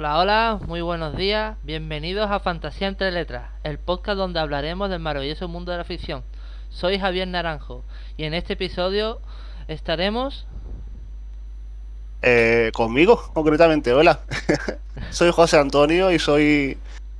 [0.00, 1.58] Hola, hola, muy buenos días.
[1.62, 6.22] Bienvenidos a Fantasía entre Letras, el podcast donde hablaremos del maravilloso mundo de la ficción.
[6.70, 7.84] Soy Javier Naranjo
[8.16, 9.20] y en este episodio
[9.68, 10.46] estaremos...
[12.22, 13.92] Eh, conmigo, concretamente.
[13.92, 14.20] Hola,
[15.10, 16.78] soy José Antonio y soy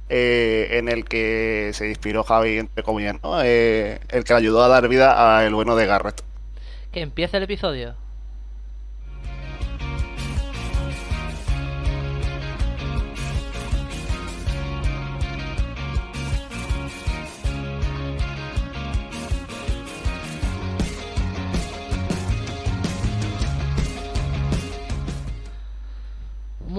[0.09, 3.43] eh, en el que se inspiró Javi, entre comillas, ¿no?
[3.43, 6.23] Eh, el que le ayudó a dar vida a el bueno de Garrett.
[6.93, 7.95] Que empiece el episodio.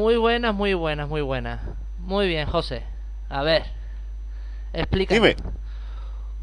[0.02, 1.60] Muy buenas, muy buenas, muy buenas.
[2.00, 2.82] Muy bien, José.
[3.30, 3.66] A ver,
[4.74, 5.20] explícame.
[5.20, 5.36] Dime.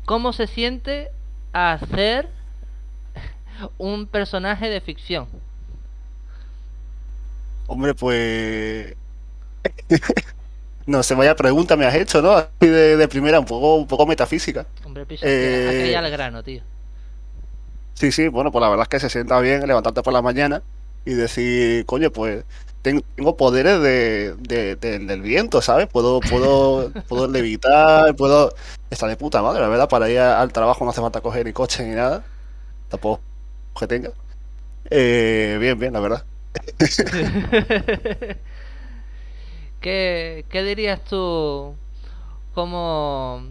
[0.05, 1.11] ¿Cómo se siente
[1.53, 2.29] hacer
[3.77, 5.27] un personaje de ficción?
[7.67, 8.95] Hombre, pues.
[10.87, 12.35] no sé, vaya pregunta me has hecho, ¿no?
[12.35, 14.67] Así de, de primera, un poco, un poco metafísica.
[14.87, 16.63] Hombre, pisa, Eh, al grano, tío.
[17.95, 20.63] Sí, sí, bueno, pues la verdad es que se sienta bien levantarte por la mañana
[21.05, 22.45] y decir, coño, pues
[22.83, 25.89] tengo poderes de, de- de- del viento, ¿sabes?
[25.89, 28.55] Puedo, puedo, puedo levitar, puedo...
[28.91, 31.53] Está de puta madre, la verdad, para ir al trabajo no hace falta coger ni
[31.53, 32.25] coche ni nada.
[32.89, 33.23] Tampoco
[33.79, 34.11] que tenga.
[34.91, 36.27] Eh, bien, bien, la verdad.
[39.81, 41.75] ¿Qué, ¿Qué dirías tú
[42.55, 43.43] como...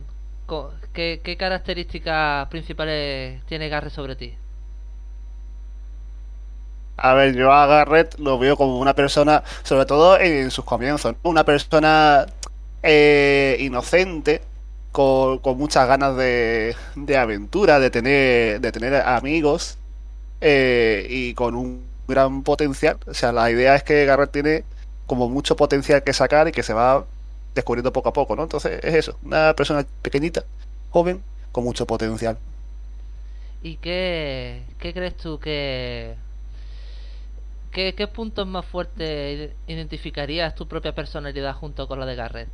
[0.47, 4.35] co- ¿Qué, qué características principales tiene Garry sobre ti?
[6.97, 11.15] A ver, yo a Garrett lo veo como una persona, sobre todo en sus comienzos,
[11.23, 12.25] una persona
[12.83, 14.41] eh, inocente,
[14.91, 19.77] con, con muchas ganas de, de aventura, de tener, de tener amigos
[20.41, 22.97] eh, y con un gran potencial.
[23.07, 24.63] O sea, la idea es que Garrett tiene
[25.05, 27.05] como mucho potencial que sacar y que se va
[27.55, 28.43] descubriendo poco a poco, ¿no?
[28.43, 30.43] Entonces es eso, una persona pequeñita,
[30.89, 31.21] joven,
[31.51, 32.37] con mucho potencial.
[33.61, 36.15] ¿Y qué, qué crees tú que...
[37.71, 42.49] ¿Qué, ¿Qué puntos más fuertes identificarías tu propia personalidad junto con la de Garrett?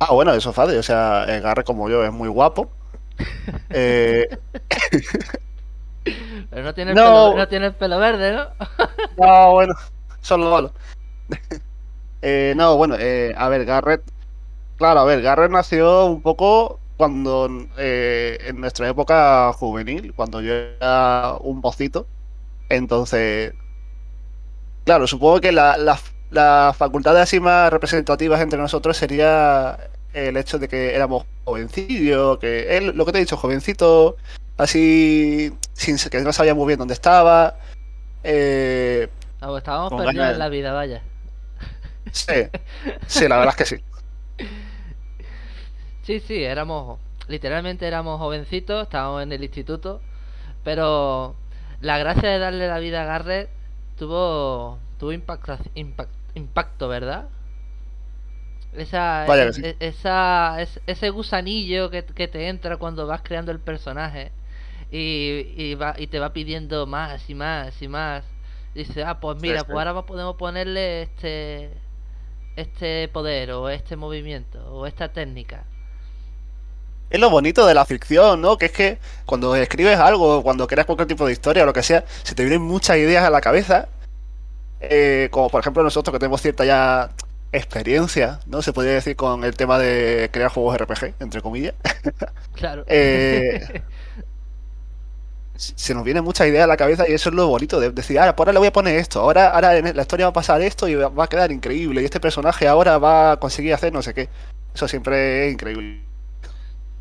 [0.00, 0.78] Ah, bueno, eso es fácil.
[0.78, 2.70] O sea, el Garrett como yo es muy guapo.
[3.70, 4.26] Eh,
[6.50, 7.02] Pero no tiene, No.
[7.04, 8.46] pelo, no tiene el pelo verde, ¿no?
[9.16, 9.74] no, bueno,
[10.20, 10.72] solo malo.
[12.22, 14.02] Eh, no, bueno, eh, a ver, Garrett.
[14.76, 20.52] Claro, a ver, Garrett nació un poco cuando eh, en nuestra época juvenil, cuando yo
[20.54, 22.06] era un mocito.
[22.68, 23.54] Entonces,
[24.84, 25.98] claro, supongo que la, la,
[26.30, 29.78] las facultades así más representativas entre nosotros sería
[30.12, 34.16] el hecho de que éramos jovencillos, que él, lo que te he dicho, jovencito,
[34.56, 37.56] así, sin que no sabía muy bien dónde estaba.
[38.22, 39.08] Eh,
[39.40, 41.02] Ah, pues estábamos perdidos ganas- en la vida, vaya.
[42.12, 42.32] sí,
[43.06, 43.84] sí, la verdad es que sí.
[46.02, 50.00] Sí, sí, éramos, literalmente éramos jovencitos, estábamos en el instituto,
[50.64, 51.34] pero
[51.80, 53.48] la gracia de darle la vida a Garrett
[53.96, 57.28] tuvo, tuvo impacta- impact- impacto, ¿verdad?
[58.72, 59.62] Esa, Vaya que ese- sí.
[59.62, 64.32] e- esa, es- ese gusanillo que, que te entra cuando vas creando el personaje
[64.90, 68.24] y, y, va, y te va pidiendo más y más y más.
[68.74, 69.66] Dice, ah, pues mira, sí.
[69.70, 71.70] pues ahora podemos ponerle este,
[72.56, 75.64] este poder o este movimiento o esta técnica.
[77.10, 78.58] Es lo bonito de la ficción, ¿no?
[78.58, 81.82] Que es que cuando escribes algo, cuando creas cualquier tipo de historia o lo que
[81.82, 83.88] sea, se te vienen muchas ideas a la cabeza.
[84.80, 87.10] Eh, como por ejemplo nosotros que tenemos cierta ya
[87.52, 88.62] experiencia, ¿no?
[88.62, 91.74] Se podría decir con el tema de crear juegos RPG, entre comillas.
[92.54, 92.84] Claro.
[92.86, 93.82] Eh,
[95.56, 98.18] se nos vienen muchas ideas a la cabeza y eso es lo bonito de decir,
[98.18, 100.62] ahora, ahora le voy a poner esto, ahora, ahora en la historia va a pasar
[100.62, 104.02] esto y va a quedar increíble y este personaje ahora va a conseguir hacer no
[104.02, 104.28] sé qué.
[104.74, 106.13] Eso siempre es increíble.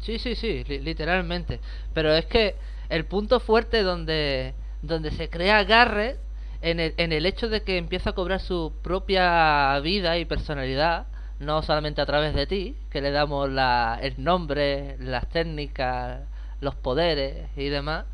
[0.04, 1.60] Sí, sí, sí, li- literalmente.
[1.94, 2.56] Pero es que
[2.90, 6.20] el punto fuerte donde, donde se crea Garrett,
[6.62, 11.08] en el, en el hecho de que empieza a cobrar su propia vida y personalidad,
[11.40, 16.22] no solamente a través de ti, que le damos la, el nombre, las técnicas,
[16.62, 18.06] los poderes y demás,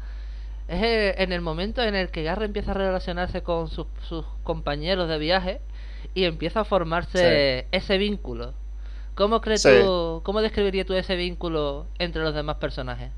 [0.67, 4.25] es el- en el momento en el que Garrett empieza a relacionarse con sus, sus
[4.43, 5.61] compañeros de viaje
[6.15, 8.53] y empieza a formarse ese vínculo.
[9.19, 9.69] ¿Cómo crees Sí.
[9.69, 13.11] tú, cómo describirías tú ese vínculo entre los demás personajes?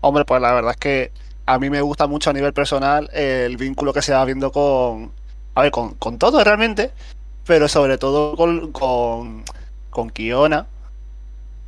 [0.00, 1.12] Hombre, pues la verdad es que
[1.46, 5.12] a mí me gusta mucho a nivel personal el vínculo que se va viendo con,
[5.54, 6.92] a ver, con, con todo realmente,
[7.46, 9.44] pero sobre todo con, con,
[9.90, 10.66] con Kiona,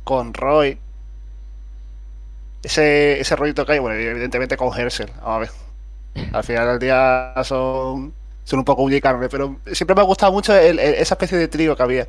[0.03, 0.79] con Roy,
[2.63, 5.49] ese, ese rollito que hay, bueno, evidentemente con Herschel, a ver.
[6.33, 10.55] Al final del día son son un poco carne, pero siempre me ha gustado mucho
[10.55, 12.07] el- el- esa especie de trío que había.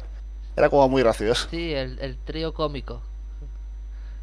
[0.57, 1.49] Era como muy gracioso.
[1.51, 3.03] Sí, el, el trío cómico.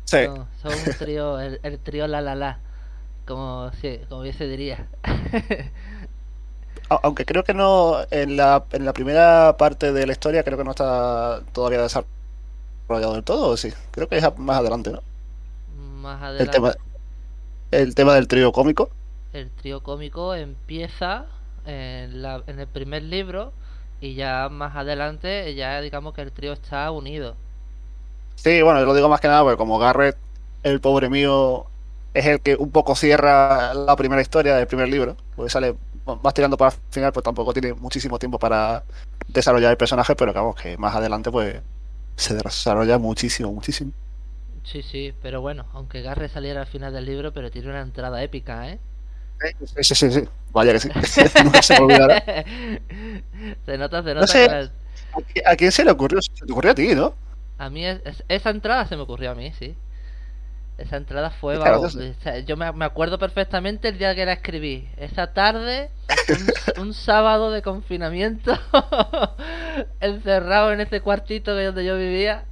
[0.06, 0.18] Sí.
[0.18, 2.60] Son, son un trío, el, el trío la la la.
[3.26, 4.90] Como, sí, como bien se diría.
[6.90, 10.64] Aunque creo que no, en la, en la primera parte de la historia creo que
[10.64, 13.74] no está todavía desarrollado del todo, ¿o sí.
[13.92, 15.04] Creo que es más adelante, ¿no?
[15.68, 16.50] Más El adelante.
[16.50, 16.74] tema,
[17.72, 18.92] el tema del trío cómico.
[19.32, 21.28] el trío cómico empieza
[21.66, 23.54] en, la, en el primer libro
[24.02, 27.36] y ya más adelante ya digamos que el trío está unido.
[28.36, 30.18] Sí, bueno, lo digo más que nada porque como Garrett,
[30.64, 31.66] el pobre mío,
[32.14, 35.76] es el que un poco cierra la primera historia del primer libro, porque sale
[36.24, 38.84] más tirando para el final, pues tampoco tiene muchísimo tiempo para
[39.28, 41.62] desarrollar el personaje, pero vamos, que más adelante pues
[42.16, 43.92] se desarrolla muchísimo, muchísimo.
[44.64, 48.24] Sí, sí, pero bueno, aunque Garre saliera al final del libro, pero tiene una entrada
[48.24, 48.80] épica, ¿eh?
[49.66, 50.30] Sí, sí, sí, sí.
[50.52, 50.90] Vaya que sí.
[51.44, 52.24] Nunca se me olvidará.
[53.66, 54.46] se nota, se No nota sé.
[54.46, 54.60] que la-
[55.12, 56.22] ¿A qui- ¿A quién se le ocurrió?
[56.22, 57.16] Se te ocurrió a ti, ¿no?
[57.60, 59.76] A mí es- es- esa entrada se me ocurrió a mí, sí.
[60.78, 62.00] Esa entrada fue, gracioso.
[62.00, 64.88] o sea, yo me, me acuerdo perfectamente el día que la escribí.
[64.98, 65.92] Esa tarde,
[66.78, 68.58] un, un sábado de confinamiento,
[70.00, 72.46] encerrado en ese cuartito que donde yo vivía.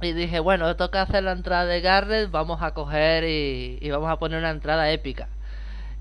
[0.00, 4.10] Y dije, bueno, toca hacer la entrada de Garrett, vamos a coger y, y vamos
[4.10, 5.28] a poner una entrada épica.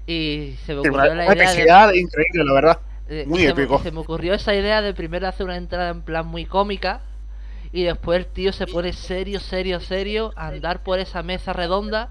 [0.07, 1.53] Y se me ocurrió Una la idea de...
[1.53, 2.79] epicidad increíble, la verdad.
[3.25, 3.79] Muy se, me- épico.
[3.79, 7.01] se me ocurrió esa idea de primero hacer una entrada en plan muy cómica
[7.71, 12.09] y después el tío se pone serio, serio, serio a andar por esa mesa redonda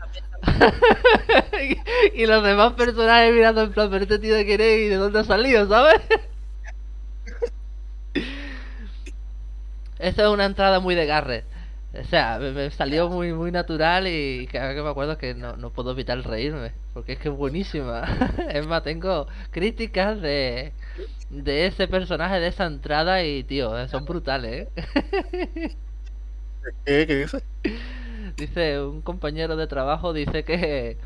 [2.14, 4.88] y, y los demás personajes mirando en plan, pero este tío de quién es y
[4.88, 6.00] de dónde ha salido, ¿sabes?
[9.98, 11.44] Esa es una entrada muy de Garrett.
[12.00, 15.18] O sea, me, me salió muy muy natural y cada vez que me acuerdo es
[15.18, 18.04] que no, no puedo evitar reírme, porque es que es buenísima.
[18.50, 20.74] Es más, tengo críticas de,
[21.30, 25.76] de ese personaje, de esa entrada y, tío, son brutales, ¿eh?
[26.84, 27.42] ¿Qué, qué dices?
[28.36, 30.98] Dice, un compañero de trabajo dice que,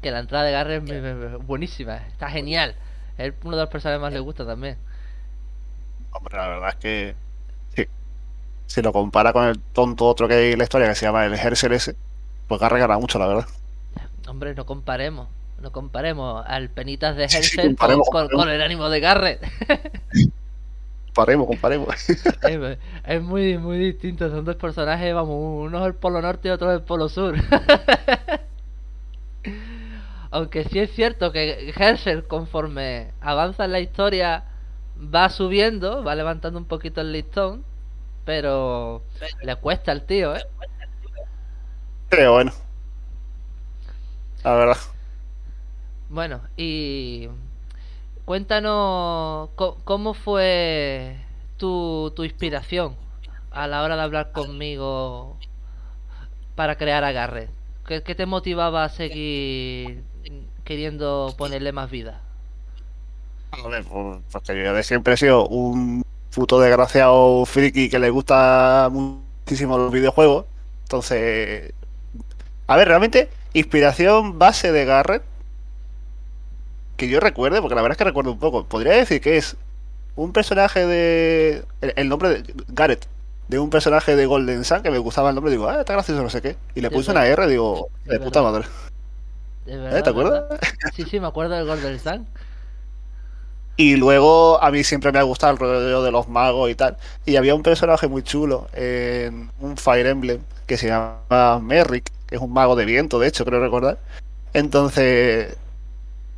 [0.00, 2.76] que la entrada de Garrett es buenísima, está genial.
[3.18, 4.78] Es uno de los personajes que más le gusta también.
[6.10, 7.16] Hombre, la verdad es que.
[8.66, 11.24] Si lo compara con el tonto otro que hay en la historia que se llama
[11.24, 11.96] el Herschel ese,
[12.48, 13.46] pues Garrett gana mucho, la verdad.
[14.28, 15.28] Hombre, no comparemos.
[15.60, 18.44] No comparemos al penitas de Sí, sí, Herschel con, comparemos, con- comparemos.
[18.44, 19.40] con el ánimo de Garrett.
[21.06, 22.10] Comparemos, comparemos.
[22.10, 24.28] es, es muy, muy distinto.
[24.30, 25.36] Son dos personajes, vamos,
[25.66, 27.34] uno es el polo norte y otro es el polo sur.
[30.30, 34.44] Aunque sí es cierto que Herschel, conforme avanza en la historia,
[34.98, 37.64] va subiendo, va levantando un poquito el listón,
[38.26, 39.02] pero
[39.42, 40.44] le cuesta al tío, ¿eh?
[42.10, 42.52] Pero bueno.
[44.44, 44.76] La verdad.
[46.10, 47.28] Bueno, y
[48.24, 49.50] cuéntanos
[49.84, 51.16] cómo fue
[51.56, 52.96] tu, tu inspiración
[53.50, 55.36] a la hora de hablar conmigo
[56.56, 57.50] para crear a Garrett.
[57.86, 60.02] ¿Qué, qué te motivaba a seguir
[60.64, 62.20] queriendo ponerle más vida?
[63.52, 68.10] A ver, pues, porque yo de siempre he sido un puto desgraciado friki que le
[68.10, 70.46] gusta muchísimo los videojuegos.
[70.82, 71.72] Entonces,
[72.66, 75.22] a ver, realmente, inspiración base de Garrett,
[76.96, 79.56] que yo recuerde, porque la verdad es que recuerdo un poco, podría decir que es
[80.14, 81.64] un personaje de...
[81.80, 83.06] El, el nombre de Garrett,
[83.48, 86.22] de un personaje de Golden Sun, que me gustaba el nombre, digo, ah, está gracioso,
[86.22, 86.56] no sé qué.
[86.74, 88.64] Y le puse una R, digo, de puta madre.
[89.66, 90.02] ¿De ¿Eh?
[90.02, 90.44] ¿Te acuerdas?
[90.94, 92.26] Sí, sí, me acuerdo del Golden Sun.
[93.76, 96.96] Y luego a mí siempre me ha gustado el rollo de los magos y tal.
[97.26, 102.36] Y había un personaje muy chulo en un Fire Emblem que se llama Merrick, que
[102.36, 103.98] es un mago de viento, de hecho, creo recordar.
[104.54, 105.56] Entonces,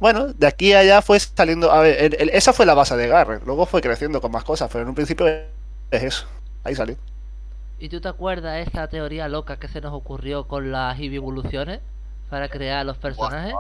[0.01, 1.71] bueno, de aquí a allá fue saliendo.
[1.73, 3.45] A ver, el- el- esa fue la base de Garrett.
[3.47, 5.47] Luego fue creciendo con más cosas, pero en un principio es
[5.91, 6.27] eso.
[6.65, 6.97] Ahí salió.
[7.79, 11.81] ¿Y tú te acuerdas esa teoría loca que se nos ocurrió con las evoluciones
[12.29, 13.55] para crear los personajes?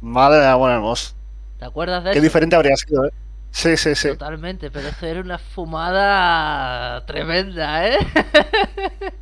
[0.00, 1.12] Madre de la buena hermosa.
[1.58, 2.22] ¿Te acuerdas de Qué eso?
[2.22, 3.10] diferente habría sido, ¿eh?
[3.50, 4.08] Sí, sí, sí.
[4.08, 7.98] Totalmente, pero eso era una fumada tremenda, ¿eh?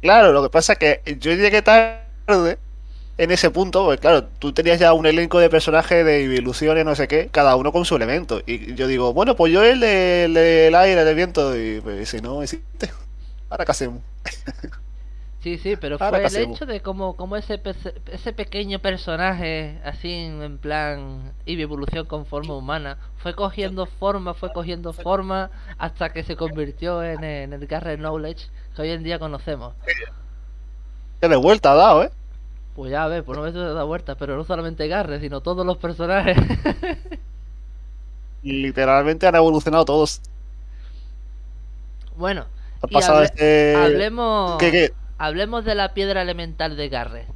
[0.00, 2.58] Claro, lo que pasa es que yo llegué tarde
[3.18, 6.94] en ese punto, porque claro, tú tenías ya un elenco de personajes de ilusiones, no
[6.96, 8.42] sé qué, cada uno con su elemento.
[8.46, 12.42] Y yo digo, bueno, pues yo el del aire, del viento, y pues si no
[12.42, 12.90] existe,
[13.50, 14.02] ahora qué hacemos.
[15.42, 17.60] Sí, sí, pero fue ¿qué el hecho de cómo, cómo ese,
[18.12, 24.52] ese pequeño personaje, así en plan y evolución con forma humana, fue cogiendo forma, fue
[24.52, 28.46] cogiendo forma, hasta que se convirtió en, el- en el Garrett Knowledge
[28.76, 29.74] que hoy en día conocemos.
[31.20, 32.10] Qué de vuelta ha dado, ¿eh?
[32.76, 35.66] Pues ya a ver, por no me da vuelta, pero no solamente Garrett, sino todos
[35.66, 36.36] los personajes.
[38.42, 40.20] Literalmente han evolucionado todos.
[42.16, 42.46] Bueno,
[42.82, 44.92] Ha pasado hable- este- hablemos, ¿Qué, qué?
[45.24, 47.28] Hablemos de la piedra elemental de Garrett.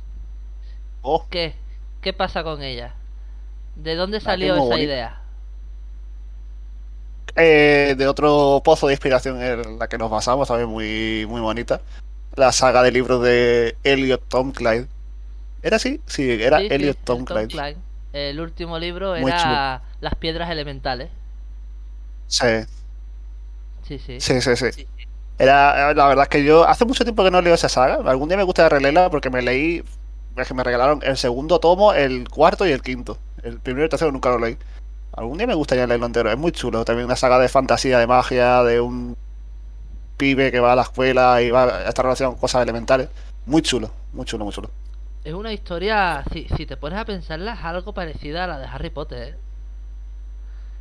[1.03, 1.55] Oh, ¿Qué?
[2.01, 2.95] ¿Qué pasa con ella?
[3.77, 4.79] ¿De dónde salió esa bonita.
[4.79, 5.23] idea?
[7.35, 11.83] eh, de otro pozo de inspiración en la que nos basamos, también muy, muy bonita.
[12.35, 14.89] La saga de libros de Elliot Tom Clyde.
[15.63, 16.03] ¿Era así?
[16.07, 17.49] Sí, era Sí, Elliot el Tom Clyde.
[17.49, 17.85] Clyde.
[18.13, 21.11] El último libro Muy era Las piedras elementales.
[22.29, 22.47] Sí,
[23.83, 24.21] Sí, sí.
[24.21, 24.71] sí, sí, sí.
[25.39, 27.99] Era, la verdad es que yo hace mucho tiempo que no leo esa saga.
[28.09, 29.85] Algún día me gustaría releerla porque me leí,
[30.37, 33.19] es que me regalaron el segundo tomo, el cuarto y el quinto.
[33.43, 34.57] El primero y el tercero nunca lo leí.
[35.13, 36.31] Algún día me gustaría leerlo entero.
[36.31, 36.85] Es muy chulo.
[36.85, 39.17] También una saga de fantasía, de magia, de un
[40.17, 43.09] pibe que va a la escuela y va a estar relacionado con cosas elementales.
[43.45, 44.71] Muy chulo, muy chulo, muy chulo.
[45.25, 48.67] Es una historia, si, si te pones a pensarla, es algo parecida a la de
[48.67, 49.29] Harry Potter.
[49.29, 49.37] ¿eh?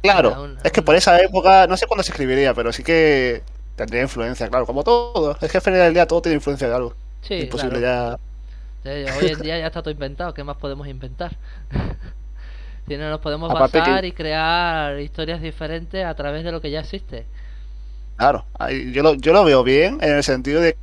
[0.01, 3.41] Claro, es que por esa época, no sé cuándo se escribiría, pero sí que
[3.75, 5.37] tendría influencia, claro, como todo.
[5.41, 6.95] Es que al final del día todo tiene influencia de algo.
[7.21, 8.19] Sí, Imposible claro.
[8.83, 9.11] ya.
[9.17, 10.33] Hoy en día ya está todo inventado.
[10.33, 11.35] ¿Qué más podemos inventar?
[12.87, 16.61] si no nos podemos Aparte que- basar y crear historias diferentes a través de lo
[16.61, 17.25] que ya existe.
[18.17, 18.45] Claro,
[18.93, 20.77] yo lo, yo lo veo bien en el sentido de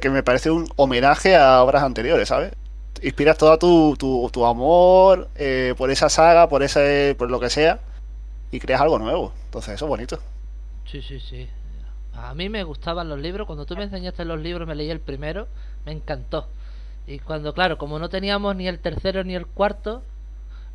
[0.00, 2.52] que me parece un homenaje a obras anteriores, ¿sabes?
[3.02, 7.50] Inspiras todo tu, tu, tu amor eh, por esa saga, por ese, por lo que
[7.50, 7.80] sea,
[8.52, 9.32] y creas algo nuevo.
[9.46, 10.20] Entonces, eso es bonito.
[10.84, 11.48] Sí, sí, sí.
[12.16, 13.46] A mí me gustaban los libros.
[13.46, 15.46] Cuando tú me enseñaste los libros, me leí el primero,
[15.84, 16.48] me encantó.
[17.06, 20.02] Y cuando, claro, como no teníamos ni el tercero ni el cuarto,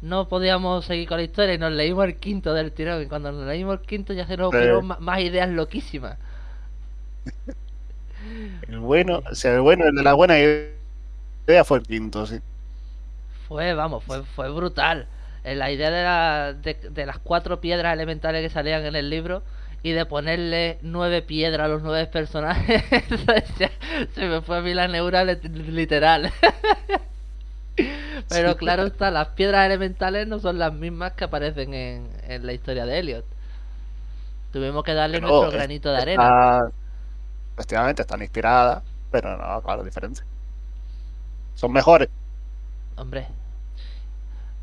[0.01, 3.03] no podíamos seguir con la historia y nos leímos el quinto del tirón.
[3.03, 6.17] Y cuando nos leímos el quinto ya se nos ocurrieron más ideas loquísimas.
[8.67, 12.39] El bueno, o sea, el bueno, el de la buena idea fue el quinto, sí.
[13.48, 15.07] Fue, vamos, fue, fue brutal.
[15.43, 19.10] Eh, La idea de, la- de, de las cuatro piedras elementales que salían en el
[19.10, 19.43] libro
[19.83, 22.83] y de ponerle nueve piedras a los nueve personajes,
[24.15, 26.31] se, me fue a mí la neura lit- literal.
[28.27, 32.53] Pero claro está, las piedras elementales no son las mismas que aparecen en, en la
[32.53, 33.25] historia de Elliot.
[34.51, 36.23] Tuvimos que darle nuestro es- granito de arena.
[36.25, 36.71] Está-
[37.55, 40.21] efectivamente, están inspiradas, pero no, claro, diferente.
[41.55, 42.09] Son mejores.
[42.97, 43.27] Hombre.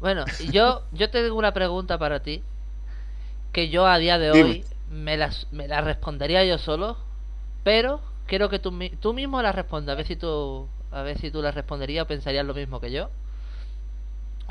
[0.01, 2.43] Bueno, yo, yo tengo una pregunta para ti.
[3.53, 4.65] Que yo a día de Dime.
[4.91, 6.97] Me la, me respondería yo solo.
[7.65, 9.95] Pero quiero que tú, tú mismo la respondas.
[9.95, 12.91] A ver si tú, a ver si tú la responderías o pensarías lo mismo que
[12.91, 13.11] yo.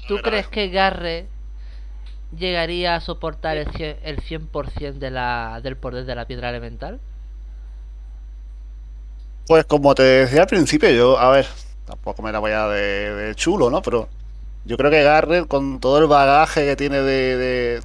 [0.07, 1.27] ¿Tú crees que Garre
[2.37, 6.99] llegaría a soportar el 100%, el 100 de la, del poder de la piedra elemental?
[9.47, 11.47] Pues como te decía al principio, yo, a ver,
[11.85, 13.81] tampoco me la voy a de, de chulo, ¿no?
[13.81, 14.09] Pero
[14.65, 17.81] yo creo que Garrett, con todo el bagaje que tiene de, de,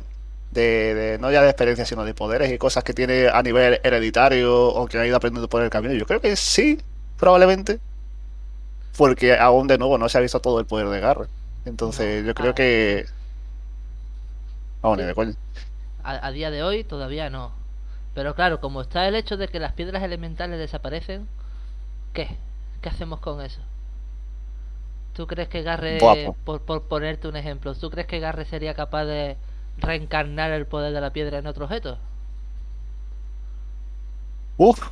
[0.52, 3.80] de- de- no ya de experiencia, sino de poderes y cosas que tiene a nivel
[3.84, 6.80] hereditario o que ha ido aprendiendo por el camino, yo creo que sí,
[7.18, 7.80] probablemente.
[8.96, 11.30] Porque aún de nuevo no se ha visto todo el poder de Garrett.
[11.64, 13.06] Entonces yo creo que...
[14.82, 15.34] Vamos, ni de coña.
[16.04, 17.52] A, a día de hoy todavía no.
[18.14, 21.28] Pero claro, como está el hecho de que las piedras elementales desaparecen,
[22.14, 22.38] ¿qué?
[22.82, 23.60] ¿Qué hacemos con eso?
[25.14, 26.36] ¿Tú crees que Garre, Guapo.
[26.44, 29.36] por, por ponerte un ejemplo, ¿tú crees que Garre sería capaz de
[29.76, 31.98] reencarnar el poder de la piedra en otro objeto?
[34.56, 34.90] Uf.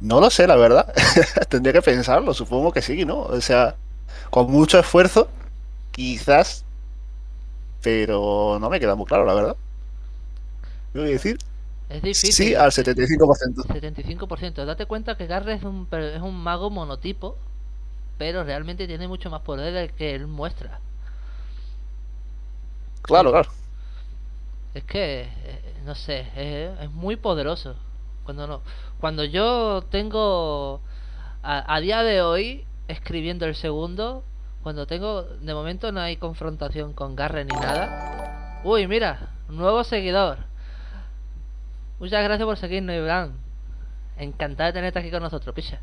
[0.00, 0.92] No lo sé, la verdad.
[1.48, 3.20] Tendría que pensarlo, supongo que sí, ¿no?
[3.20, 3.76] O sea,
[4.30, 5.28] con mucho esfuerzo,
[5.92, 6.66] quizás,
[7.82, 9.56] pero no me queda muy claro, la verdad.
[10.92, 11.38] ¿Qué voy a decir?
[11.88, 12.48] Es difícil.
[12.48, 13.64] Sí, al 75%.
[13.66, 14.64] 75%.
[14.64, 17.36] Date cuenta que Garre es un, es un mago monotipo,
[18.18, 20.80] pero realmente tiene mucho más poder del que él muestra.
[23.04, 23.50] Claro, claro.
[24.74, 27.76] Es que, eh, no sé, es, es muy poderoso.
[28.24, 28.62] Cuando no,
[29.00, 30.80] cuando yo tengo
[31.42, 34.24] a, a día de hoy escribiendo el segundo,
[34.62, 38.60] cuando tengo, de momento no hay confrontación con Garre ni nada.
[38.64, 40.38] Uy, mira, nuevo seguidor.
[41.98, 43.34] Muchas gracias por seguirnos, Iván.
[44.16, 45.80] Encantado de tenerte aquí con nosotros, picha.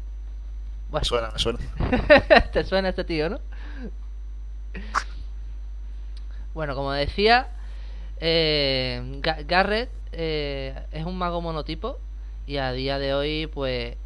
[0.91, 1.59] Me Bueno, suena, me suena.
[2.53, 3.39] te suena este tío, ¿no?
[6.53, 7.47] Bueno, como decía,
[8.19, 11.99] eh, Ga- Garrett eh, es un mago monotipo
[12.47, 13.97] y a día de hoy, pues,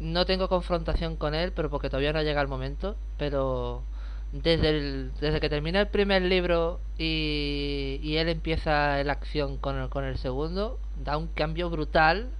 [0.00, 2.96] no tengo confrontación con él, pero porque todavía no llega el momento.
[3.18, 3.84] Pero
[4.32, 9.78] desde, el- desde que termina el primer libro y, y él empieza la acción con
[9.80, 12.30] el, con el segundo, da un cambio brutal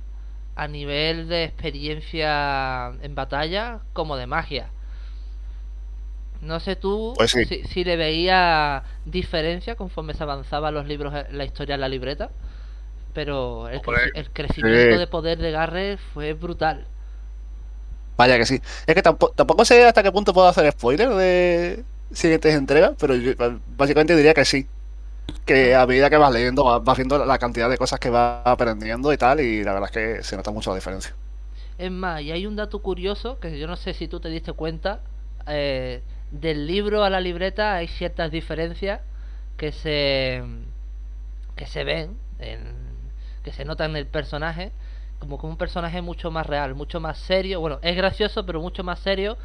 [0.56, 4.70] a nivel de experiencia en batalla como de magia.
[6.40, 7.44] No sé tú Pues sí.
[7.44, 11.88] si, si le veía diferencia conforme se avanzaba los libros, eh, la historia en la
[11.88, 12.30] libreta,
[13.14, 13.82] pero el,
[14.32, 14.98] crecimiento sí.
[14.98, 16.88] de poder de Garrett fue brutal.
[18.16, 18.60] Vaya que sí.
[18.86, 23.14] Es que tampoco, tampoco sé hasta qué punto puedo hacer spoiler de siguientes entregas, pero
[23.14, 23.32] yo
[23.76, 24.68] básicamente diría que sí.
[25.46, 28.42] Que a medida que vas leyendo, vas, vas viendo la cantidad de cosas que vas
[28.46, 31.14] aprendiendo y tal, y la verdad es que se nota mucho la diferencia.
[31.78, 34.52] Es más, y hay un dato curioso que yo no sé si tú te diste
[34.52, 35.00] cuenta.
[35.46, 39.00] eh, del libro a la libreta hay ciertas diferencias
[39.56, 40.42] que se
[41.56, 42.90] que se ven, en-
[43.44, 44.72] que se notan en el personaje,
[45.18, 47.60] como como un personaje mucho más real, mucho más serio.
[47.60, 49.36] Bueno, es gracioso, pero mucho más serio.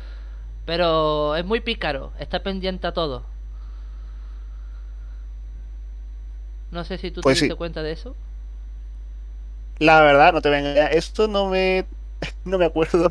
[0.65, 3.25] Pero es muy pícaro, está pendiente a todo.
[6.69, 7.51] No sé si tú Pues te sí.
[7.51, 8.15] diste cuenta de eso.
[9.79, 11.85] La verdad, no te voy a engañar, esto no me,
[12.45, 13.09] no me acuerdo.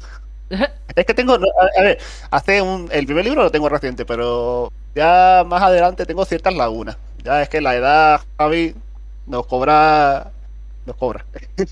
[0.96, 1.38] Es que tengo, a,
[1.80, 1.98] a ver,
[2.30, 6.96] hace un, el primer libro lo tengo reciente, pero ya más adelante tengo ciertas lagunas.
[7.24, 8.74] Ya es que la edad, Javi,
[9.26, 10.30] nos cobra,
[10.86, 11.24] nos cobra.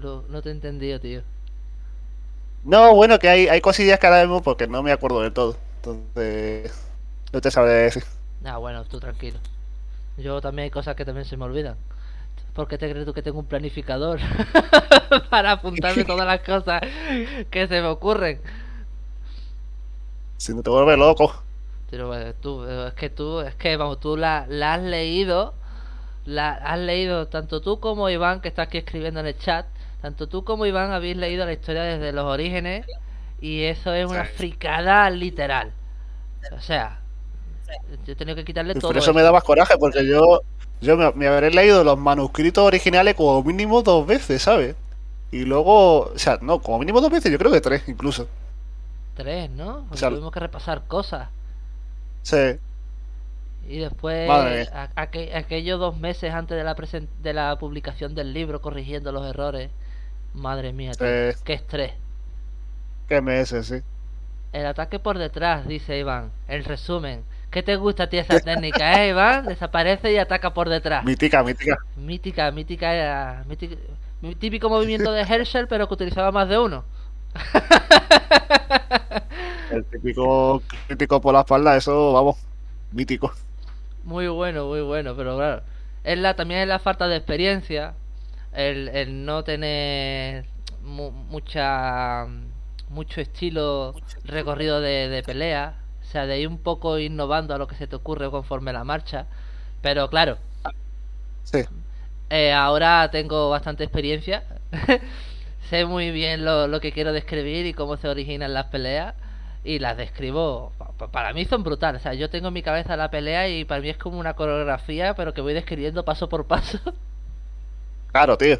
[0.00, 1.22] No te he entendido, tío.
[2.62, 5.56] No, bueno, que hay, hay cosillas que ahora mismo porque no me acuerdo de todo.
[5.76, 6.72] Entonces,
[7.32, 8.04] no te sabré decir.
[8.44, 9.40] Ah, bueno, tú tranquilo.
[10.16, 11.78] Yo también hay cosas que también se me olvidan.
[12.56, 14.18] ¿Por qué te crees tú que tengo un planificador?
[15.30, 16.80] Para apuntarme todas las cosas
[17.50, 18.40] que se me ocurren.
[20.38, 21.42] Si no te vuelves loco.
[21.90, 25.54] Pero eh, tú, eh, es que tú, es que vamos, tú la, la has leído,
[26.24, 29.66] la has leído tanto tú como Iván, que está aquí escribiendo en el chat,
[30.02, 32.86] tanto tú como Iván habéis leído la historia desde los orígenes
[33.40, 35.72] y eso es una fricada literal.
[36.52, 37.00] O sea,
[38.04, 40.40] yo he tenido que quitarle Y todo por eso me da más coraje, porque yo,
[40.80, 44.76] yo me, me habré leído los manuscritos originales como mínimo dos veces, ¿sabes?
[45.30, 48.28] Y luego, o sea, no, como mínimo dos veces, yo creo que tres incluso.
[49.14, 49.84] Tres, ¿no?
[49.88, 51.30] Porque sea, tuvimos que repasar cosas.
[52.22, 52.58] Sí,
[53.62, 58.62] Y después, a- aquellos dos meses antes de la, presen- de la publicación del libro,
[58.62, 59.70] corrigiendo los errores.
[60.34, 61.38] Madre mía, tío, Sí.
[61.44, 61.94] qué estrés.
[63.08, 63.82] qué meses, sí.
[64.52, 66.32] El ataque por detrás, dice Iván.
[66.48, 67.24] El resumen.
[67.56, 69.46] ¿Qué te gusta a ti esa técnica, eh, Iván?
[69.46, 71.02] Desaparece y ataca por detrás.
[71.06, 71.78] Mítica, mítica.
[71.96, 73.44] Mítica, mítica era.
[73.48, 73.76] mítica-
[74.38, 76.84] típico movimiento de Herschel, pero que utilizaba más de uno.
[79.70, 82.36] El típico crítico por la espalda, eso, vamos,
[82.92, 83.32] mítico.
[84.04, 85.62] Muy bueno, muy bueno, pero claro.
[86.04, 87.94] Es la, también es la falta de experiencia,
[88.52, 90.44] el, el no tener
[90.82, 92.26] mu- mucha
[92.90, 95.76] mucho estilo recorrido de, de pelea,
[96.08, 98.84] o sea, de ir un poco innovando a lo que se te ocurre conforme la
[98.84, 99.26] marcha.
[99.82, 100.38] Pero claro,
[101.44, 101.64] Sí,
[102.30, 104.44] eh, ahora tengo bastante experiencia,
[105.70, 109.14] sé muy bien lo, lo que quiero describir y cómo se originan las peleas
[109.64, 110.72] y las describo.
[110.78, 112.00] pa- pa- Para mí son brutales.
[112.02, 114.34] O sea, yo tengo en mi cabeza la pelea y para mí es como una
[114.34, 116.78] coreografía, pero que voy describiendo paso por paso.
[118.12, 118.56] claro, tío.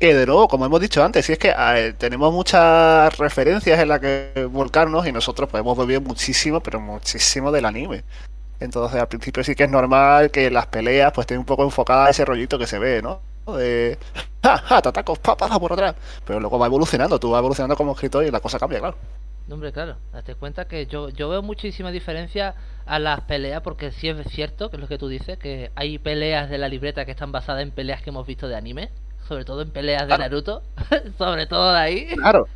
[0.00, 1.54] Que de nuevo, como hemos dicho antes, si es que
[1.98, 7.66] tenemos muchas referencias en las que volcarnos y nosotros podemos beber muchísimo, pero muchísimo del
[7.66, 8.02] anime.
[8.60, 12.08] Entonces al principio sí que es normal que las peleas pues estén un poco enfocadas
[12.08, 13.20] a ese rollito que se ve, ¿no?
[13.54, 13.98] De
[14.42, 14.80] ¡Ja, ja!
[14.80, 15.94] Te ataco, pa, pa, por atrás.
[16.24, 18.96] Pero luego va evolucionando, tú vas evolucionando como escritor y la cosa cambia, claro.
[19.50, 22.54] Hombre, claro, date cuenta que yo, yo veo muchísima diferencia
[22.86, 25.98] a las peleas, porque sí es cierto, que es lo que tú dices, que hay
[25.98, 28.90] peleas de la libreta que están basadas en peleas que hemos visto de anime,
[29.28, 30.18] sobre todo en peleas de.
[30.18, 30.62] Naruto,
[31.18, 32.06] sobre todo de ahí.
[32.16, 32.48] Claro,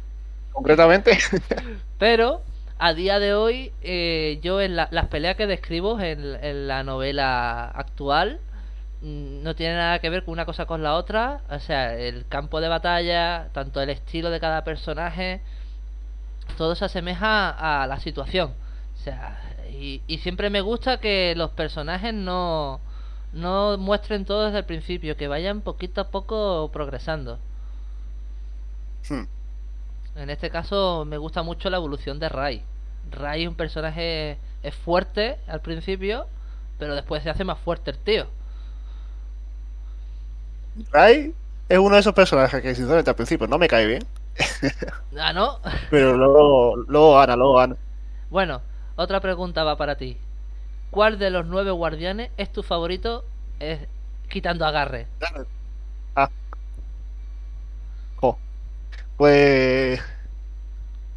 [0.52, 1.18] concretamente.
[1.98, 2.42] Pero
[2.78, 6.82] a día de hoy, eh, yo en la- las peleas que describo en, en la
[6.82, 8.40] novela actual
[9.02, 11.40] mm, no tiene nada que ver con una cosa con la otra.
[11.50, 15.40] O sea, el campo de batalla, tanto el estilo de cada personaje,
[16.56, 18.52] todo se asemeja a la situación.
[18.94, 22.80] O sea, y, y siempre me gusta que los personajes no,
[23.34, 27.38] no muestren todo desde el principio, que vayan poquito a poco progresando.
[29.08, 29.24] Hmm.
[30.16, 32.62] En este caso me gusta mucho la evolución de Rai.
[33.10, 36.26] Rai es un personaje es fuerte al principio,
[36.78, 38.26] pero después se hace más fuerte el tío.
[40.92, 41.34] Rai
[41.68, 44.08] es uno de esos personajes que sinceramente al principio no me cae bien,
[45.18, 45.60] Ah, ¿no?
[45.88, 47.76] pero luego, luego gana, luego gana.
[48.28, 48.62] Bueno,
[48.96, 50.18] otra pregunta va para ti.
[50.90, 53.24] ¿Cuál de los nueve guardianes es tu favorito
[53.58, 53.80] es,
[54.28, 55.06] quitando agarre?
[56.14, 56.28] Ah.
[59.16, 60.00] Pues.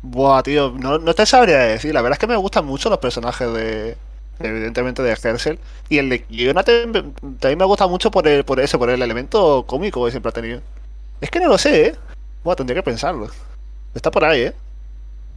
[0.02, 1.94] Buah, tío, no, no te sabría decir.
[1.94, 3.98] La verdad es que me gustan mucho los personajes de.
[4.40, 5.60] Evidentemente de Herschel.
[5.90, 7.14] Y el de Kiona también,
[7.58, 10.62] me gusta mucho por el, por eso, por el elemento cómico que siempre ha tenido.
[11.22, 11.96] Es que no lo sé, ¿eh?
[12.44, 13.30] Buah, tendría que pensarlo.
[13.96, 14.54] Está por ahí, ¿eh?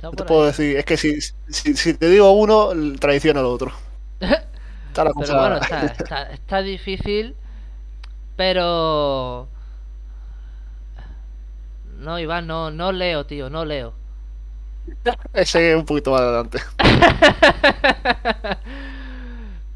[0.03, 3.73] No te puedo decir, es que si, si, si te digo uno, traiciono al otro.
[4.89, 7.37] Está la Pero cosa- bueno, está, está, está difícil,
[8.37, 9.49] pero...
[11.99, 13.93] No, Iván, no, no leo, tío, no leo.
[15.33, 16.59] Ese es un poquito más adelante.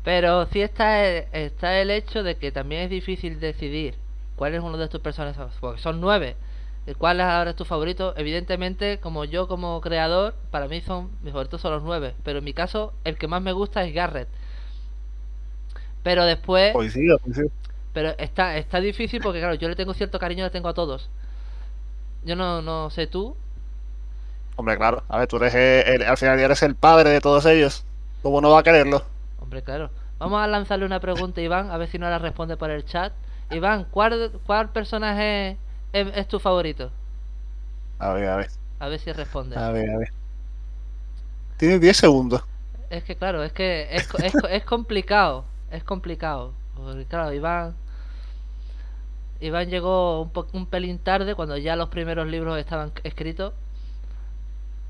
[0.04, 3.94] Pero sí está el, está el hecho de que también es difícil decidir
[4.36, 6.36] cuál es uno de tus personajes, porque son nueve.
[6.86, 8.14] ¿Y ¿Cuál es ahora es tu favorito?
[8.16, 12.14] Evidentemente, como yo como creador, para mí son mis favoritos son los nueve.
[12.24, 14.28] Pero en mi caso, el que más me gusta es Garrett.
[16.02, 17.48] Pero después, Coincido, coincido.
[17.92, 21.10] pero está, está difícil porque claro, yo le tengo cierto cariño, le tengo a todos.
[22.24, 23.36] Yo no, no sé tú,
[24.56, 25.02] Hombre, claro.
[25.08, 27.84] A ver, tú eres el- el- al final eres el padre de todos ellos.
[28.22, 29.02] ¿Cómo no va a quererlo?
[29.38, 29.90] Hombre, claro.
[30.18, 32.84] Vamos a lanzarle una pregunta a Iván, a ver si no la responde por el
[32.84, 33.12] chat.
[33.50, 35.58] Iván, ¿cuál, cuál personaje
[35.94, 36.92] es, es tu favorito?
[37.98, 38.50] A ver, a ver.
[38.78, 39.56] A ver si responde.
[39.56, 40.08] A ver, a ver.
[41.56, 42.42] Tienes 10 segundos.
[42.90, 45.44] Es que claro, es que es, es, es complicado.
[45.70, 46.52] Es complicado.
[46.76, 47.74] Porque claro, Iván.
[49.40, 53.52] Iván llegó un, po- un pelín tarde cuando ya los primeros libros estaban escritos.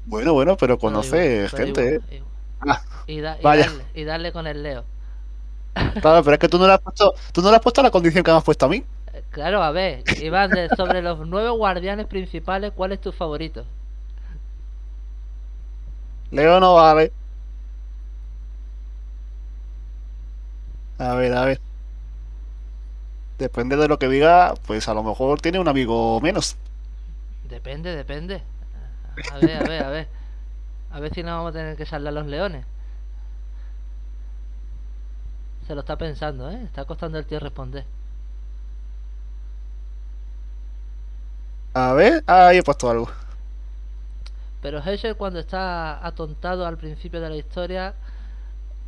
[0.06, 2.00] Bueno, bueno, pero Pero conoce pero gente, igual- ¿eh?
[2.60, 3.66] Ah, Y, da- y vaya.
[3.66, 4.84] darle, y darle con el Leo.
[6.00, 7.90] claro, pero es que tú no le has puesto, tú no le has puesto la
[7.90, 8.84] condición que me has puesto a mí.
[9.30, 13.66] Claro, a ver, Iván, de- sobre los nueve guardianes principales, ¿cuál es tu favorito?
[16.30, 17.12] Leo no vale.
[20.98, 21.60] A ver, a ver.
[23.38, 26.56] Depende de lo que diga, pues a lo mejor tiene un amigo menos.
[27.44, 28.42] Depende, depende.
[29.28, 30.08] A ver, a ver, a ver.
[30.90, 32.66] A ver si no vamos a tener que salir a los leones.
[35.66, 36.62] Se lo está pensando, ¿eh?
[36.62, 37.84] Está costando el tío responder.
[41.74, 43.08] A ver, ahí he puesto algo.
[44.62, 47.94] Pero Herschel cuando está atontado al principio de la historia,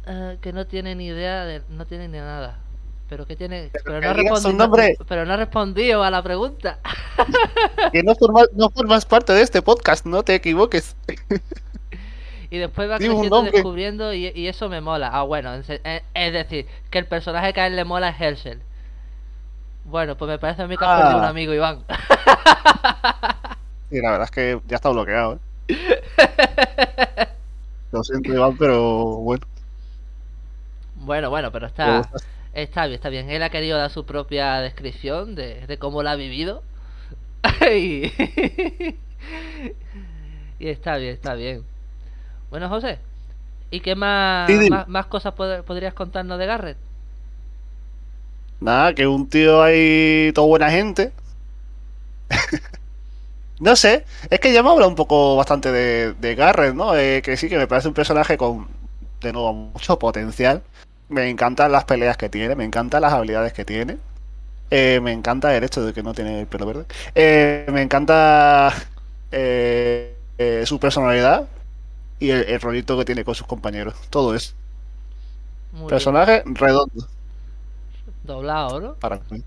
[0.07, 2.59] eh, que no tiene ni idea de, no tiene ni nada.
[3.09, 4.97] Pero que tiene, pero no, que nombre.
[5.09, 6.79] pero no ha respondido a la pregunta.
[7.93, 10.97] Que no formas, no formas parte de este podcast, no te equivoques.
[12.51, 15.11] Y después va creciendo, descubriendo y, y eso me mola.
[15.13, 18.11] Ah, bueno, en se- eh, es decir, que el personaje que a él le mola
[18.11, 18.61] es Herschel.
[19.87, 20.99] Bueno, pues me parece a mí que has Ah.
[20.99, 21.85] perdido un amigo, Iván.
[23.89, 26.03] Y la verdad es que ya está bloqueado, ¿eh?
[27.93, 29.47] Lo siento, Iván, pero bueno.
[30.97, 32.03] Bueno, bueno, pero está,
[32.53, 33.31] está bien, está bien.
[33.31, 36.65] Él ha querido dar su propia descripción de, de cómo la ha vivido.
[37.73, 38.07] y...
[40.59, 41.63] y está bien, está bien.
[42.51, 42.99] Bueno, José,
[43.71, 46.79] ¿y qué más, Sí, más, más cosas pod- podrías contarnos de Garrett?
[48.61, 51.13] Nada, que un tío ahí, todo buena gente.
[53.59, 56.95] No sé, es que ya me habla un poco bastante de, de Garrett, ¿no?
[56.97, 58.69] Eh, que sí, que me parece un personaje con,
[59.23, 60.63] de nuevo, mucho potencial.
[61.09, 63.99] Me encantan las peleas que tiene, me encantan las habilidades que tiene.
[64.71, 66.87] Eh, me encanta el hecho de que no tiene el pelo verde.
[67.15, 68.73] Eh, me encanta
[69.33, 70.17] eh,
[70.67, 71.49] su personalidad
[72.21, 73.95] y el, el rollito que tiene con sus compañeros.
[74.11, 74.57] Todo es
[75.71, 75.95] Muy bien.
[75.95, 77.07] personaje redondo
[78.27, 78.95] Doblado, ¿no?
[78.95, 79.43] para mí.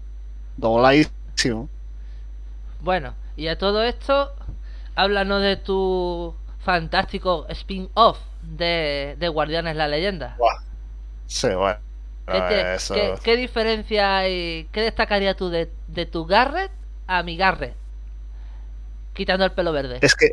[0.58, 1.70] Dobladísimo.
[2.82, 4.32] Bueno, y a todo esto,
[4.96, 10.38] háblanos de tu fantástico spin-off de, de Guardianes la Leyenda.
[11.28, 11.78] Sí, bueno.
[12.26, 16.72] ¿Qué, te- eso- qué- qué diferencia y qué destacaría tú de, de tu Garrett
[17.08, 17.76] a mi Garrett?
[19.14, 19.98] Quitando el pelo verde.
[20.02, 20.30] Es que,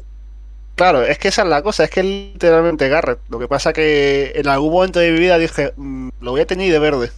[0.76, 3.20] claro, es que esa es la cosa, es que es literalmente Garrett.
[3.28, 6.46] Lo que pasa que en algún momento de mi vida dije, "Mm, lo voy a
[6.46, 7.10] teñir de verde.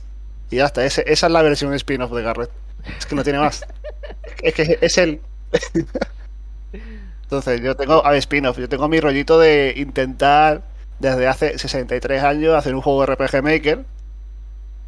[0.50, 2.50] Y ya está, ese- esa es la versión spin-off de Garrett.
[2.98, 3.64] Es que no tiene más.
[4.42, 5.20] es que es él.
[7.24, 10.62] Entonces, yo tengo, a spin-off, yo tengo mi rollito de intentar
[10.98, 13.84] desde hace 63 años hacer un juego de RPG Maker.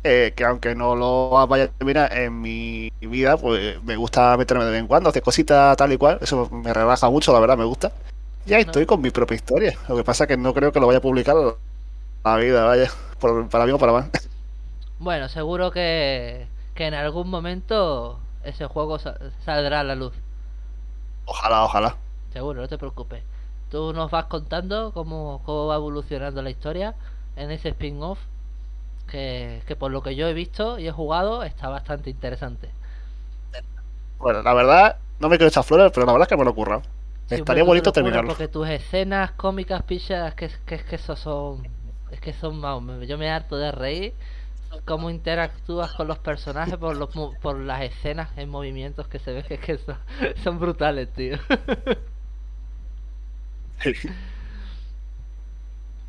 [0.02, 4.64] eh, que aunque no lo vaya a terminar en mi vida, pues me gusta meterme
[4.64, 6.18] de vez en cuando, hacer cositas tal y cual.
[6.22, 7.92] Eso me relaja mucho, la verdad, me gusta.
[8.46, 8.70] Y ahí No.
[8.70, 9.76] estoy con mi propia historia.
[9.88, 11.36] Lo que pasa es que no creo que lo vaya a publicar
[12.24, 12.90] la vida, vaya.
[13.18, 14.10] por- para bien o para mal.
[15.00, 20.14] Bueno, seguro que, que en algún momento ese juego sa- saldrá a la luz.
[21.24, 21.96] Ojalá, ojalá.
[22.32, 23.22] Seguro, no te preocupes.
[23.68, 26.94] Tú nos vas contando cómo, cómo va evolucionando la historia
[27.36, 28.18] en ese spin-off.
[29.08, 32.74] Que, que por lo que yo he visto y he jugado está bastante interesante.
[34.18, 36.54] Bueno, la verdad, no me quiero echar flores, pero la verdad es que me lo.
[37.26, 38.34] Sí, Estaría bonito terminarlo.
[38.34, 41.68] Porque tus escenas cómicas, pichas, que, que es que esos son.
[42.10, 42.60] Es que son.
[42.60, 44.14] vamos, yo me harto de reír.
[44.84, 49.42] Cómo interactúas con los personajes por, los, por las escenas en movimientos que se ve
[49.66, 49.96] que, son,
[50.42, 51.38] son brutales, tío.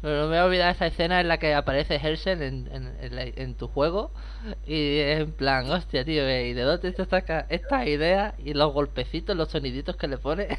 [0.02, 3.56] No me voy a olvidar esa escena en la que aparece Herschel en, en, en,
[3.56, 4.12] tu juego
[4.66, 8.74] y es en plan, hostia, tío, ¿y de dónde te saca esta idea y los
[8.74, 10.58] golpecitos, los soniditos que le pone?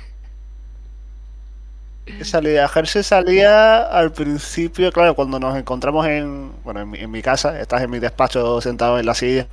[2.22, 7.22] Salía, Herschel salía al principio, claro, cuando nos encontramos en, bueno, en mi, en mi
[7.22, 9.48] casa, estás en mi despacho sentado en la silla,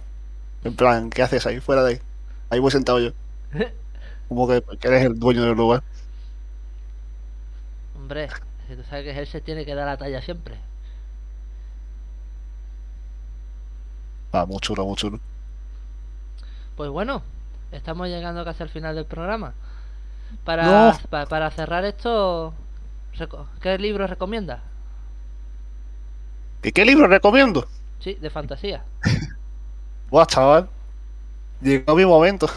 [0.63, 1.59] en plan, ¿qué haces ahí?
[1.61, 2.01] Fuera de ahí.
[2.49, 3.11] Ahí voy sentado yo.
[4.27, 5.83] Como que, que eres el dueño del lugar.
[7.93, 8.29] Hombre,
[8.67, 10.59] si tú sabes que se tiene que dar la talla siempre.
[14.31, 15.19] Ah, muy chulo, muy chulo.
[16.75, 17.23] Pues bueno,
[17.71, 19.55] estamos llegando casi al final del programa.
[20.43, 22.53] Para, para cerrar esto,
[23.61, 24.63] ¿qué libro recomienda?
[26.63, 27.67] ¿Y qué libro recomiendo?
[27.99, 28.83] Sí, de fantasía.
[30.09, 30.69] Buah, chaval.
[31.61, 32.49] Llegó mi momento.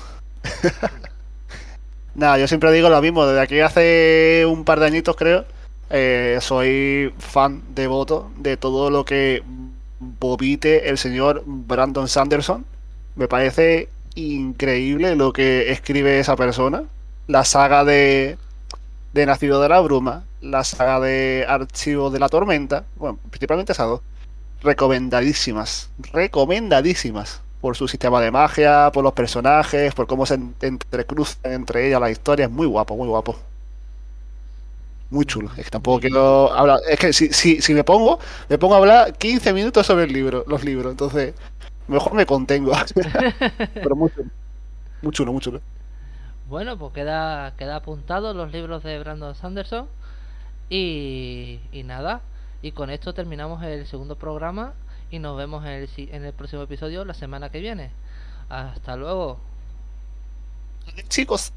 [2.15, 3.27] Nada, yo siempre digo lo mismo.
[3.27, 5.45] Desde aquí hace un par de añitos, creo,
[5.91, 9.43] eh, soy fan devoto de todo lo que
[9.99, 12.65] bobite el señor Brandon Sanderson.
[13.17, 16.85] Me parece increíble lo que escribe esa persona.
[17.27, 18.39] La saga de,
[19.15, 23.89] de Nacido de la Bruma, la saga de Archivo de la Tormenta, bueno, principalmente esas
[23.89, 24.01] dos.
[24.63, 27.43] Recomendadísimas, recomendadísimas.
[27.61, 32.13] Por su sistema de magia, por los personajes, por cómo se entrecruzan entre ellas las
[32.13, 32.51] historias.
[32.51, 33.39] Muy guapo, muy guapo
[35.11, 35.51] muy chulo.
[35.57, 36.79] Es que tampoco quiero hablar.
[36.89, 40.13] Es que si, si, si me pongo, me pongo a hablar 15 minutos sobre el
[40.13, 40.91] libro, los libros.
[40.91, 41.35] Entonces,
[41.89, 42.73] mejor me contengo.
[43.83, 44.31] Pero muy chulo.
[45.03, 45.63] Muy chulo, muy chulo.
[46.53, 49.89] Bueno, pues queda, queda apuntado los libros de Brandon Sanderson.
[50.69, 52.21] Y, y nada.
[52.61, 54.75] Y con esto terminamos el segundo programa.
[55.11, 57.91] Y nos vemos en el, en el próximo episodio la semana que viene.
[58.51, 59.39] Hasta luego.
[61.09, 61.55] Chicos.